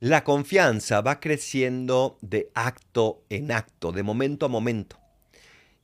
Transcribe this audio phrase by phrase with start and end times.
[0.00, 5.00] La confianza va creciendo de acto en acto, de momento a momento.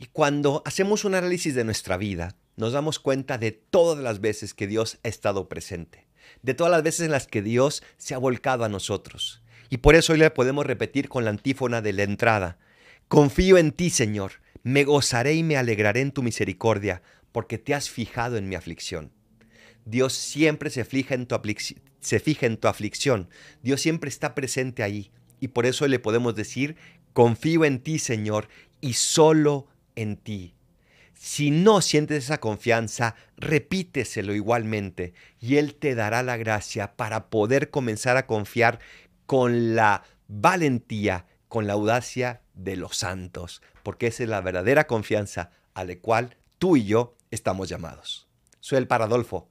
[0.00, 4.52] Y cuando hacemos un análisis de nuestra vida, nos damos cuenta de todas las veces
[4.52, 6.08] que Dios ha estado presente,
[6.42, 9.44] de todas las veces en las que Dios se ha volcado a nosotros.
[9.68, 12.58] Y por eso hoy le podemos repetir con la antífona de la entrada.
[13.06, 14.32] Confío en ti, Señor,
[14.64, 17.00] me gozaré y me alegraré en tu misericordia,
[17.30, 19.12] porque te has fijado en mi aflicción.
[19.84, 21.40] Dios siempre se fija en tu,
[22.00, 23.28] se fija en tu aflicción.
[23.62, 25.10] Dios siempre está presente ahí.
[25.40, 26.76] Y por eso le podemos decir,
[27.12, 28.48] confío en ti, Señor,
[28.80, 30.54] y solo en ti.
[31.14, 37.68] Si no sientes esa confianza, repíteselo igualmente y Él te dará la gracia para poder
[37.68, 38.80] comenzar a confiar
[39.26, 45.50] con la valentía, con la audacia de los santos, porque esa es la verdadera confianza
[45.74, 48.26] a la cual tú y yo estamos llamados.
[48.60, 49.50] Soy el Paradolfo